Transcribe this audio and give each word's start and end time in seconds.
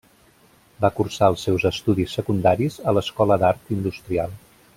Va 0.85 0.89
cursar 0.99 1.29
els 1.33 1.43
seus 1.47 1.67
estudis 1.71 2.17
secundaris 2.21 2.79
a 2.93 2.95
l'Escola 2.99 3.39
d'Art 3.45 3.71
Industrial. 3.79 4.35